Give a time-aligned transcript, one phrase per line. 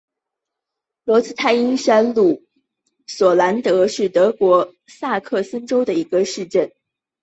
[1.03, 2.41] 罗茨泰因山麓
[3.05, 6.71] 索兰德是德国萨克森州的一个市镇。